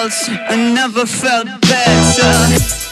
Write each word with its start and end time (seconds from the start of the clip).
else 0.00 0.28
I 0.28 0.56
never 0.74 1.04
felt 1.04 1.46
better. 1.60 2.89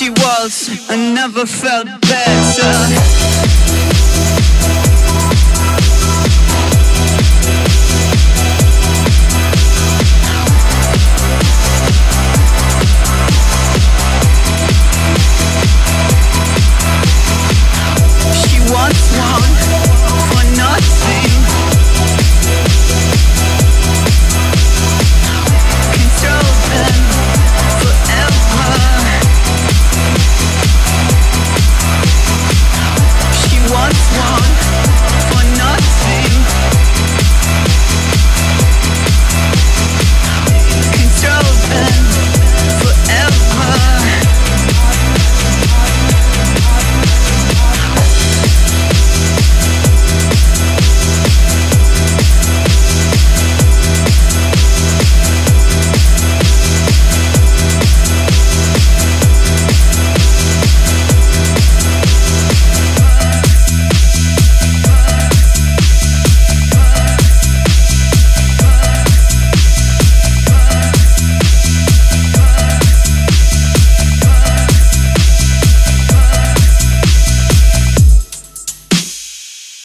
she 0.00 0.08
was, 0.08 0.88
I 0.88 0.96
never 0.96 1.44
felt 1.44 1.84
better. 2.00 3.59